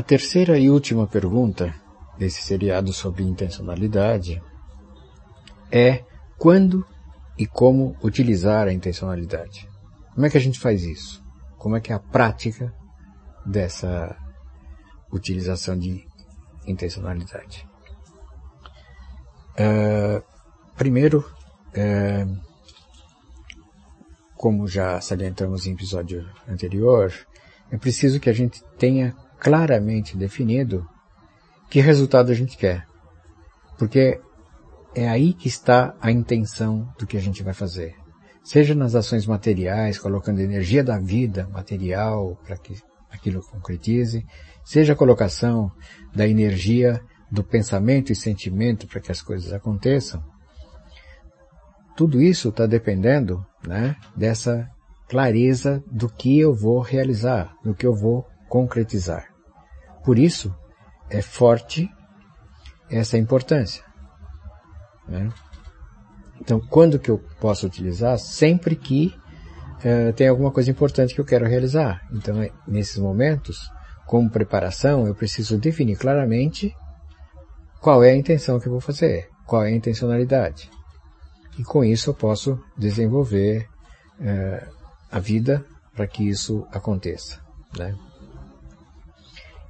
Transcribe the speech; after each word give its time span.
A 0.00 0.02
terceira 0.02 0.58
e 0.58 0.70
última 0.70 1.06
pergunta 1.06 1.74
desse 2.16 2.40
seriado 2.40 2.90
sobre 2.90 3.22
intencionalidade 3.22 4.42
é 5.70 6.02
quando 6.38 6.86
e 7.36 7.46
como 7.46 7.94
utilizar 8.02 8.66
a 8.66 8.72
intencionalidade. 8.72 9.68
Como 10.14 10.24
é 10.24 10.30
que 10.30 10.38
a 10.38 10.40
gente 10.40 10.58
faz 10.58 10.84
isso? 10.84 11.22
Como 11.58 11.76
é 11.76 11.82
que 11.82 11.92
é 11.92 11.94
a 11.94 11.98
prática 11.98 12.74
dessa 13.44 14.16
utilização 15.12 15.78
de 15.78 16.06
intencionalidade? 16.66 17.68
Uh, 19.52 20.24
primeiro, 20.76 21.30
uh, 21.76 22.40
como 24.34 24.66
já 24.66 24.98
salientamos 24.98 25.66
em 25.66 25.72
episódio 25.72 26.26
anterior, 26.48 27.12
é 27.70 27.76
preciso 27.76 28.18
que 28.18 28.30
a 28.30 28.32
gente 28.32 28.64
tenha 28.78 29.14
claramente 29.40 30.16
definido 30.16 30.86
que 31.70 31.80
resultado 31.80 32.30
a 32.30 32.34
gente 32.34 32.56
quer. 32.56 32.86
Porque 33.78 34.20
é 34.94 35.08
aí 35.08 35.32
que 35.32 35.48
está 35.48 35.94
a 36.00 36.10
intenção 36.10 36.92
do 36.98 37.06
que 37.06 37.16
a 37.16 37.20
gente 37.20 37.42
vai 37.42 37.54
fazer. 37.54 37.94
Seja 38.44 38.74
nas 38.74 38.94
ações 38.94 39.26
materiais, 39.26 39.98
colocando 39.98 40.40
energia 40.40 40.84
da 40.84 40.98
vida 40.98 41.48
material 41.52 42.38
para 42.44 42.56
que 42.56 42.74
aquilo 43.10 43.42
concretize, 43.42 44.24
seja 44.64 44.92
a 44.92 44.96
colocação 44.96 45.70
da 46.14 46.26
energia 46.26 47.00
do 47.30 47.44
pensamento 47.44 48.12
e 48.12 48.16
sentimento 48.16 48.86
para 48.86 49.00
que 49.00 49.12
as 49.12 49.22
coisas 49.22 49.52
aconteçam. 49.52 50.22
Tudo 51.96 52.20
isso 52.20 52.48
está 52.48 52.66
dependendo 52.66 53.44
né, 53.66 53.94
dessa 54.16 54.68
clareza 55.08 55.82
do 55.90 56.08
que 56.08 56.38
eu 56.38 56.54
vou 56.54 56.80
realizar, 56.80 57.54
do 57.62 57.74
que 57.74 57.86
eu 57.86 57.94
vou 57.94 58.26
concretizar. 58.48 59.29
Por 60.04 60.18
isso, 60.18 60.54
é 61.08 61.20
forte 61.20 61.88
essa 62.90 63.18
importância. 63.18 63.84
Né? 65.08 65.30
Então, 66.40 66.60
quando 66.60 66.98
que 66.98 67.10
eu 67.10 67.18
posso 67.40 67.66
utilizar? 67.66 68.18
Sempre 68.18 68.74
que 68.74 69.14
uh, 69.78 70.12
tem 70.14 70.28
alguma 70.28 70.50
coisa 70.50 70.70
importante 70.70 71.14
que 71.14 71.20
eu 71.20 71.24
quero 71.24 71.46
realizar. 71.46 72.00
Então, 72.12 72.42
é, 72.42 72.50
nesses 72.66 72.98
momentos, 72.98 73.70
como 74.06 74.30
preparação, 74.30 75.06
eu 75.06 75.14
preciso 75.14 75.58
definir 75.58 75.96
claramente 75.96 76.74
qual 77.80 78.02
é 78.02 78.10
a 78.10 78.16
intenção 78.16 78.58
que 78.58 78.66
eu 78.66 78.72
vou 78.72 78.80
fazer, 78.80 79.28
qual 79.46 79.64
é 79.64 79.68
a 79.68 79.74
intencionalidade. 79.76 80.70
E 81.58 81.62
com 81.62 81.84
isso 81.84 82.10
eu 82.10 82.14
posso 82.14 82.58
desenvolver 82.76 83.68
uh, 84.18 84.74
a 85.10 85.18
vida 85.18 85.64
para 85.94 86.06
que 86.06 86.28
isso 86.28 86.66
aconteça. 86.72 87.40
Né? 87.76 87.94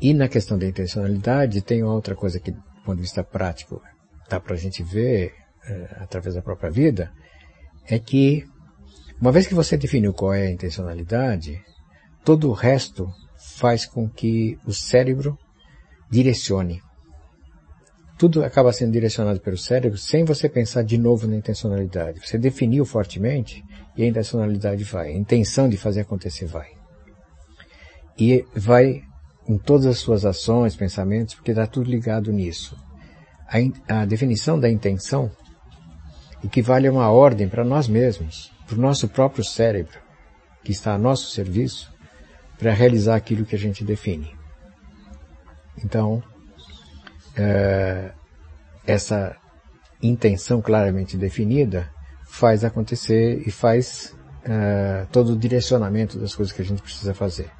E 0.00 0.14
na 0.14 0.28
questão 0.28 0.56
da 0.56 0.66
intencionalidade, 0.66 1.60
tem 1.60 1.82
outra 1.82 2.14
coisa 2.14 2.38
que, 2.38 2.52
do 2.52 2.62
ponto 2.84 2.96
de 2.96 3.02
vista 3.02 3.24
prático, 3.24 3.82
dá 4.28 4.38
para 4.38 4.54
a 4.54 4.58
gente 4.58 4.82
ver 4.82 5.34
é, 5.64 5.96
através 6.00 6.34
da 6.34 6.42
própria 6.42 6.70
vida, 6.70 7.10
é 7.86 7.98
que, 7.98 8.44
uma 9.20 9.32
vez 9.32 9.46
que 9.46 9.54
você 9.54 9.76
definiu 9.76 10.12
qual 10.12 10.34
é 10.34 10.46
a 10.46 10.50
intencionalidade, 10.50 11.60
todo 12.24 12.48
o 12.48 12.52
resto 12.52 13.12
faz 13.56 13.86
com 13.86 14.08
que 14.08 14.58
o 14.64 14.72
cérebro 14.72 15.36
direcione. 16.10 16.80
Tudo 18.16 18.44
acaba 18.44 18.72
sendo 18.72 18.92
direcionado 18.92 19.40
pelo 19.40 19.56
cérebro 19.56 19.96
sem 19.96 20.24
você 20.24 20.48
pensar 20.48 20.82
de 20.82 20.98
novo 20.98 21.26
na 21.26 21.36
intencionalidade. 21.36 22.20
Você 22.26 22.36
definiu 22.36 22.84
fortemente 22.84 23.64
e 23.96 24.02
a 24.02 24.06
intencionalidade 24.06 24.82
vai. 24.84 25.08
A 25.08 25.16
intenção 25.16 25.68
de 25.68 25.76
fazer 25.76 26.00
acontecer 26.00 26.46
vai. 26.46 26.68
E 28.18 28.44
vai 28.54 29.02
em 29.48 29.56
todas 29.56 29.86
as 29.86 29.98
suas 29.98 30.26
ações, 30.26 30.76
pensamentos, 30.76 31.34
porque 31.34 31.52
está 31.52 31.66
tudo 31.66 31.90
ligado 31.90 32.30
nisso. 32.30 32.76
A, 33.48 34.00
a, 34.00 34.04
definição 34.04 34.60
da 34.60 34.68
intenção 34.68 35.30
equivale 36.44 36.86
a 36.86 36.92
uma 36.92 37.10
ordem 37.10 37.48
para 37.48 37.64
nós 37.64 37.88
mesmos, 37.88 38.52
para 38.66 38.76
o 38.76 38.80
nosso 38.80 39.08
próprio 39.08 39.42
cérebro, 39.42 39.98
que 40.62 40.70
está 40.70 40.92
a 40.92 40.98
nosso 40.98 41.30
serviço, 41.30 41.90
para 42.58 42.74
realizar 42.74 43.16
aquilo 43.16 43.46
que 43.46 43.56
a 43.56 43.58
gente 43.58 43.82
define. 43.84 44.30
Então, 45.82 46.22
é, 47.34 48.12
essa 48.86 49.34
intenção 50.02 50.60
claramente 50.60 51.16
definida 51.16 51.90
faz 52.28 52.64
acontecer 52.64 53.42
e 53.46 53.50
faz 53.50 54.14
é, 54.44 55.06
todo 55.10 55.32
o 55.32 55.36
direcionamento 55.36 56.18
das 56.18 56.34
coisas 56.34 56.52
que 56.52 56.60
a 56.60 56.64
gente 56.64 56.82
precisa 56.82 57.14
fazer. 57.14 57.50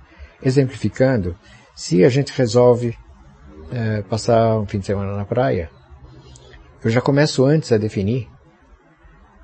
Exemplificando, 0.43 1.37
se 1.79 2.05
a 2.05 2.09
gente 2.09 2.33
resolve 2.37 2.99
é, 3.71 4.03
passar 4.03 4.59
um 4.59 4.67
fim 4.67 4.81
de 4.81 4.87
semana 4.87 5.15
na 5.15 5.25
praia, 5.25 5.71
eu 6.83 6.91
já 6.91 7.01
começo 7.01 7.45
antes 7.45 7.71
a 7.71 7.79
definir 7.79 8.29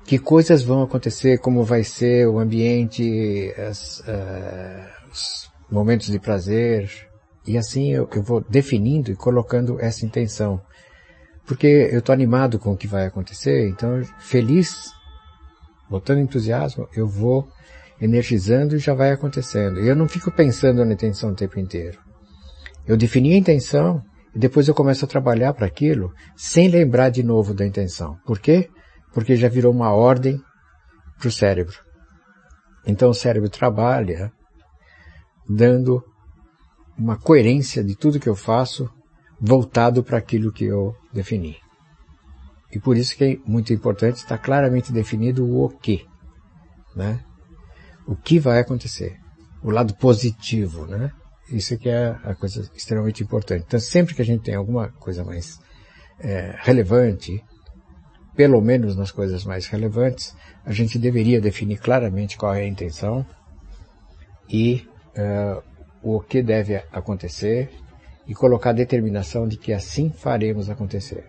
que 0.03 0.19
coisas 0.19 0.61
vão 0.61 0.83
acontecer, 0.83 1.37
como 1.39 1.63
vai 1.63 1.85
ser 1.85 2.27
o 2.27 2.37
ambiente, 2.37 3.53
as, 3.57 3.99
uh, 4.01 5.09
os 5.09 5.49
momentos 5.71 6.07
de 6.07 6.19
prazer, 6.19 6.91
e 7.47 7.57
assim 7.57 7.93
eu, 7.93 8.05
eu, 8.13 8.21
vou 8.21 8.41
definindo 8.41 9.09
e 9.11 9.15
colocando 9.15 9.79
essa 9.79 10.05
intenção. 10.05 10.59
Porque 11.45 11.67
eu 11.67 11.99
estou 11.99 12.11
animado 12.11 12.59
com 12.59 12.73
o 12.73 12.77
que 12.77 12.85
vai 12.85 13.05
acontecer, 13.05 13.69
então 13.69 14.03
feliz, 14.19 14.91
botando 15.89 16.19
entusiasmo, 16.19 16.85
eu 16.93 17.07
vou 17.07 17.47
energizando 18.01 18.75
e 18.75 18.79
já 18.79 18.93
vai 18.93 19.11
acontecendo. 19.11 19.79
E 19.79 19.87
eu 19.87 19.95
não 19.95 20.09
fico 20.09 20.29
pensando 20.29 20.83
na 20.83 20.93
intenção 20.93 21.31
o 21.31 21.35
tempo 21.35 21.57
inteiro. 21.57 22.04
Eu 22.87 22.95
defini 22.95 23.33
a 23.33 23.37
intenção 23.37 24.03
e 24.33 24.39
depois 24.39 24.67
eu 24.67 24.75
começo 24.75 25.05
a 25.05 25.07
trabalhar 25.07 25.53
para 25.53 25.65
aquilo 25.65 26.13
sem 26.35 26.67
lembrar 26.67 27.09
de 27.09 27.23
novo 27.23 27.53
da 27.53 27.65
intenção. 27.65 28.17
Por 28.25 28.39
quê? 28.39 28.69
Porque 29.13 29.35
já 29.35 29.47
virou 29.47 29.73
uma 29.73 29.91
ordem 29.91 30.39
para 31.17 31.27
o 31.27 31.31
cérebro. 31.31 31.75
Então 32.85 33.09
o 33.09 33.13
cérebro 33.13 33.49
trabalha 33.49 34.31
dando 35.47 36.03
uma 36.97 37.17
coerência 37.17 37.83
de 37.83 37.95
tudo 37.95 38.19
que 38.19 38.29
eu 38.29 38.35
faço 38.35 38.89
voltado 39.39 40.03
para 40.03 40.17
aquilo 40.17 40.51
que 40.51 40.65
eu 40.65 40.93
defini. 41.13 41.57
E 42.71 42.79
por 42.79 42.97
isso 42.97 43.15
que 43.15 43.23
é 43.23 43.37
muito 43.49 43.73
importante 43.73 44.17
estar 44.17 44.37
claramente 44.37 44.91
definido 44.91 45.45
o 45.45 45.69
que, 45.69 46.05
né? 46.95 47.23
O 48.07 48.15
que 48.15 48.39
vai 48.39 48.59
acontecer. 48.59 49.17
O 49.63 49.71
lado 49.71 49.95
positivo, 49.95 50.85
né? 50.85 51.11
Isso 51.49 51.77
que 51.77 51.89
é 51.89 52.07
a 52.23 52.33
coisa 52.33 52.69
extremamente 52.75 53.23
importante. 53.23 53.65
Então, 53.67 53.79
sempre 53.79 54.15
que 54.15 54.21
a 54.21 54.25
gente 54.25 54.43
tem 54.43 54.55
alguma 54.55 54.89
coisa 54.93 55.23
mais 55.23 55.59
é, 56.19 56.55
relevante, 56.59 57.43
pelo 58.35 58.61
menos 58.61 58.95
nas 58.95 59.11
coisas 59.11 59.45
mais 59.45 59.67
relevantes, 59.67 60.35
a 60.65 60.73
gente 60.73 60.99
deveria 60.99 61.39
definir 61.39 61.77
claramente 61.77 62.37
qual 62.37 62.53
é 62.53 62.61
a 62.61 62.67
intenção 62.67 63.25
e 64.49 64.87
uh, 65.17 65.63
o 66.03 66.19
que 66.19 66.43
deve 66.43 66.75
acontecer 66.91 67.69
e 68.27 68.33
colocar 68.33 68.71
a 68.71 68.73
determinação 68.73 69.47
de 69.47 69.57
que 69.57 69.71
assim 69.71 70.09
faremos 70.09 70.69
acontecer. 70.69 71.25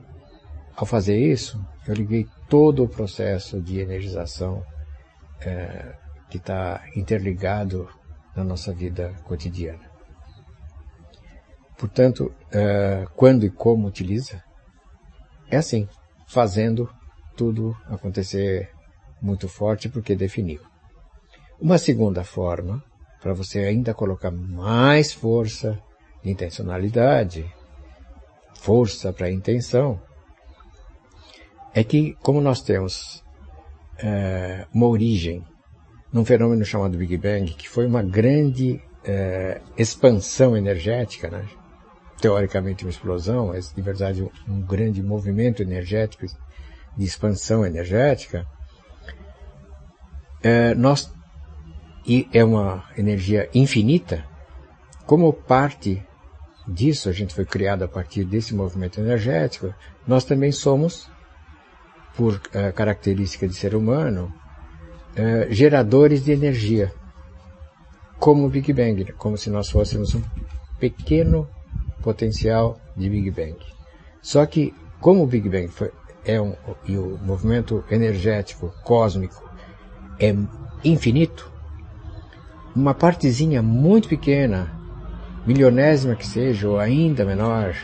Ao 0.75 0.85
fazer 0.85 1.17
isso, 1.17 1.65
eu 1.87 1.95
liguei 1.95 2.27
todo 2.49 2.83
o 2.83 2.89
processo 2.89 3.61
de 3.61 3.79
energização 3.79 4.59
uh, 4.59 5.95
que 6.29 6.39
está 6.39 6.85
interligado 6.97 7.89
na 8.35 8.43
nossa 8.43 8.73
vida 8.73 9.15
cotidiana. 9.25 9.96
Portanto, 11.79 12.33
uh, 12.47 13.09
quando 13.15 13.45
e 13.45 13.51
como 13.51 13.87
utiliza, 13.87 14.43
é 15.51 15.57
assim, 15.57 15.89
fazendo 16.27 16.89
tudo 17.37 17.77
acontecer 17.87 18.71
muito 19.21 19.49
forte 19.49 19.89
porque 19.89 20.17
definiu. 20.17 20.61
Uma 21.61 21.79
segunda 21.79 22.25
forma, 22.25 22.83
para 23.21 23.35
você 23.35 23.61
ainda 23.61 23.95
colocar 23.95 24.31
mais 24.31 25.13
força, 25.13 25.79
intencionalidade, 26.25 27.51
força 28.55 29.13
para 29.13 29.27
a 29.27 29.33
intenção, 29.33 30.01
é 31.75 31.85
que 31.85 32.15
como 32.23 32.41
nós 32.41 32.63
temos 32.63 33.23
uh, 34.03 34.67
uma 34.73 34.87
origem 34.87 35.45
num 36.13 36.25
fenômeno 36.25 36.65
chamado 36.65 36.97
Big 36.97 37.17
Bang, 37.19 37.53
que 37.53 37.69
foi 37.69 37.87
uma 37.87 38.03
grande 38.03 38.83
uh, 39.03 39.61
expansão 39.77 40.57
energética, 40.57 41.29
né? 41.29 41.47
Teoricamente 42.21 42.85
uma 42.85 42.91
explosão, 42.91 43.49
mas 43.49 43.73
de 43.73 43.83
verdade 43.83 44.23
um, 44.23 44.31
um 44.49 44.61
grande 44.61 45.03
movimento 45.03 45.63
energético 45.63 46.27
de 46.97 47.05
expansão 47.05 47.65
energética, 47.65 48.47
é, 50.43 50.75
nós 50.75 51.13
e 52.07 52.29
é 52.33 52.45
uma 52.45 52.85
energia 52.97 53.51
infinita, 53.53 54.25
como 55.05 55.33
parte 55.33 56.03
disso, 56.67 57.09
a 57.09 57.13
gente 57.13 57.35
foi 57.35 57.45
criado 57.45 57.83
a 57.83 57.89
partir 57.89 58.25
desse 58.25 58.55
movimento 58.55 59.01
energético, 59.01 59.75
nós 60.07 60.25
também 60.25 60.53
somos, 60.53 61.09
por 62.15 62.41
é, 62.53 62.71
característica 62.71 63.47
de 63.47 63.55
ser 63.55 63.75
humano, 63.75 64.33
é, 65.17 65.49
geradores 65.51 66.25
de 66.25 66.31
energia, 66.31 66.93
como 68.19 68.47
o 68.47 68.49
Big 68.49 68.73
Bang, 68.73 69.13
como 69.13 69.37
se 69.37 69.51
nós 69.51 69.69
fôssemos 69.69 70.15
um 70.15 70.23
pequeno 70.79 71.49
potencial 72.07 72.79
de 72.97 73.11
Big 73.11 73.33
Bang. 73.33 73.57
Só 74.23 74.47
que, 74.47 74.73
como 75.01 75.25
o 75.25 75.27
Big 75.27 75.49
Bang 75.49 75.67
foi, 75.67 75.91
é 76.25 76.41
um, 76.41 76.55
e 76.87 76.97
o 76.97 77.19
movimento 77.19 77.83
energético 77.91 78.73
cósmico 78.85 79.43
é 80.21 80.33
infinito, 80.85 81.51
uma 82.77 82.95
partezinha 82.95 83.61
muito 83.61 84.09
pequena, 84.09 84.71
milionésima 85.45 86.15
que 86.15 86.27
seja, 86.27 86.69
ou 86.69 86.79
ainda 86.79 87.25
menor, 87.25 87.75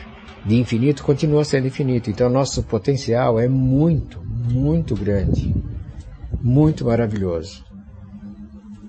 de 0.46 0.54
infinito, 0.54 1.02
continua 1.02 1.44
sendo 1.44 1.66
infinito. 1.66 2.08
Então 2.08 2.30
nosso 2.30 2.62
potencial 2.62 3.40
é 3.40 3.48
muito, 3.48 4.20
muito 4.24 4.94
grande. 4.94 5.52
Muito 6.40 6.84
maravilhoso. 6.84 7.64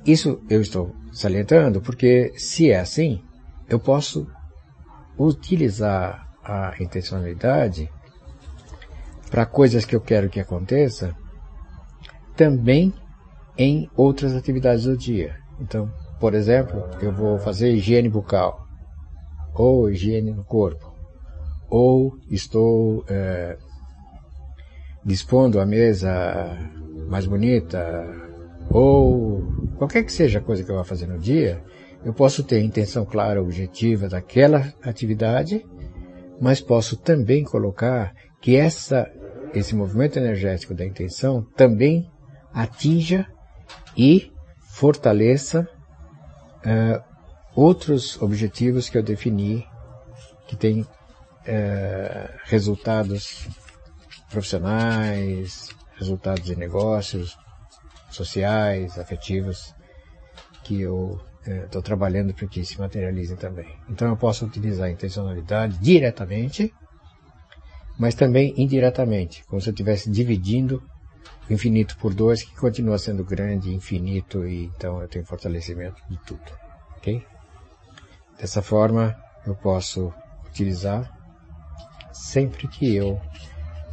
Isso 0.05 0.39
eu 0.47 0.61
estou 0.61 0.95
salientando 1.11 1.81
porque, 1.81 2.33
se 2.35 2.69
é 2.69 2.79
assim, 2.79 3.21
eu 3.67 3.79
posso 3.79 4.27
utilizar 5.17 6.27
a 6.43 6.73
intencionalidade 6.79 7.89
para 9.29 9.45
coisas 9.45 9.85
que 9.85 9.95
eu 9.95 10.01
quero 10.01 10.29
que 10.29 10.39
aconteça 10.39 11.15
também 12.35 12.93
em 13.57 13.89
outras 13.95 14.35
atividades 14.35 14.85
do 14.85 14.97
dia. 14.97 15.35
Então, 15.59 15.91
por 16.19 16.33
exemplo, 16.33 16.83
eu 17.01 17.11
vou 17.11 17.37
fazer 17.37 17.71
higiene 17.71 18.09
bucal, 18.09 18.67
ou 19.53 19.89
higiene 19.89 20.31
no 20.31 20.43
corpo, 20.43 20.93
ou 21.69 22.17
estou 22.29 23.03
é, 23.07 23.57
dispondo 25.05 25.59
a 25.59 25.65
mesa 25.65 26.57
mais 27.07 27.25
bonita, 27.25 28.05
ou 28.69 29.43
qualquer 29.77 30.03
que 30.03 30.11
seja 30.11 30.39
a 30.39 30.41
coisa 30.41 30.63
que 30.63 30.71
eu 30.71 30.75
vá 30.75 30.83
fazer 30.83 31.07
no 31.07 31.19
dia, 31.19 31.61
eu 32.05 32.13
posso 32.13 32.43
ter 32.43 32.61
intenção 32.61 33.05
clara, 33.05 33.41
objetiva 33.41 34.09
daquela 34.09 34.73
atividade, 34.81 35.65
mas 36.39 36.59
posso 36.59 36.97
também 36.97 37.43
colocar 37.43 38.13
que 38.41 38.55
essa, 38.55 39.09
esse 39.53 39.73
movimento 39.75 40.17
energético 40.17 40.73
da 40.73 40.85
intenção 40.85 41.43
também 41.55 42.11
atinja 42.53 43.25
e 43.97 44.31
fortaleça 44.73 45.67
uh, 46.65 47.03
outros 47.55 48.21
objetivos 48.21 48.89
que 48.89 48.97
eu 48.97 49.03
defini 49.03 49.65
que 50.47 50.55
têm 50.55 50.81
uh, 50.81 50.87
resultados 52.43 53.47
profissionais, 54.29 55.69
resultados 55.95 56.43
de 56.43 56.55
negócios, 56.55 57.37
sociais, 58.09 58.97
afetivos, 58.99 59.73
que 60.63 60.81
eu 60.81 61.19
estou 61.45 61.81
uh, 61.81 61.83
trabalhando 61.83 62.33
para 62.33 62.47
que 62.47 62.63
se 62.63 62.79
materializem 62.79 63.35
também. 63.35 63.67
Então 63.89 64.07
eu 64.07 64.17
posso 64.17 64.45
utilizar 64.45 64.87
a 64.87 64.91
intencionalidade 64.91 65.77
diretamente, 65.79 66.73
mas 67.97 68.15
também 68.15 68.53
indiretamente, 68.57 69.43
como 69.45 69.61
se 69.61 69.69
eu 69.69 69.73
estivesse 69.73 70.09
dividindo 70.09 70.81
infinito 71.49 71.97
por 71.97 72.13
dois, 72.13 72.43
que 72.43 72.55
continua 72.55 72.97
sendo 72.97 73.23
grande, 73.23 73.73
infinito, 73.73 74.47
e 74.47 74.65
então 74.65 75.01
eu 75.01 75.07
tenho 75.07 75.25
fortalecimento 75.25 76.01
de 76.09 76.17
tudo. 76.25 76.51
Ok? 76.97 77.25
Dessa 78.39 78.61
forma, 78.61 79.15
eu 79.45 79.55
posso 79.55 80.13
utilizar 80.47 81.11
sempre 82.11 82.67
que 82.67 82.95
eu 82.95 83.19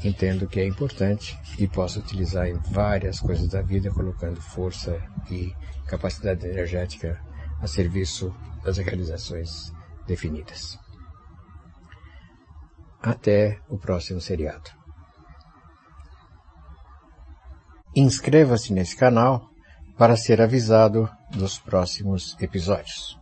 entendo 0.02 0.46
que 0.46 0.60
é 0.60 0.66
importante 0.66 1.38
e 1.58 1.66
posso 1.66 1.98
utilizar 1.98 2.48
em 2.48 2.54
várias 2.70 3.20
coisas 3.20 3.48
da 3.48 3.60
vida, 3.60 3.90
colocando 3.90 4.40
força 4.40 4.98
e 5.30 5.52
capacidade 5.86 6.46
energética 6.46 7.20
a 7.60 7.66
serviço 7.66 8.34
das 8.64 8.78
realizações 8.78 9.72
definidas. 10.06 10.78
Até 13.00 13.60
o 13.68 13.78
próximo 13.78 14.20
seriado. 14.20 14.70
Inscreva-se 17.94 18.72
nesse 18.72 18.96
canal 18.96 19.50
para 19.96 20.16
ser 20.16 20.40
avisado 20.40 21.10
dos 21.32 21.58
próximos 21.58 22.36
episódios. 22.40 23.18